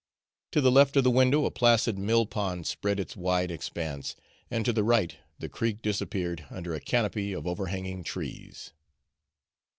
To 0.53 0.61
the 0.61 0.71
left 0.71 0.95
of 0.97 1.03
the 1.03 1.11
window 1.11 1.45
a 1.45 1.51
placid 1.51 1.99
mill 1.99 2.25
pond 2.25 2.65
spread 2.65 2.99
its 2.99 3.15
wide 3.15 3.51
expanse, 3.51 4.15
and 4.49 4.65
to 4.65 4.73
the 4.73 4.83
right 4.83 5.15
the 5.37 5.47
creek 5.47 5.83
disappeared 5.83 6.43
under 6.49 6.73
a 6.73 6.81
canopy 6.81 7.33
of 7.33 7.45
overhanging 7.45 8.03
trees. 8.03 8.73